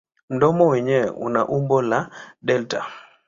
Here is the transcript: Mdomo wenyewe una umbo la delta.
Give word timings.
Mdomo 0.29 0.67
wenyewe 0.67 1.09
una 1.09 1.47
umbo 1.47 1.81
la 1.81 2.09
delta. 2.41 2.85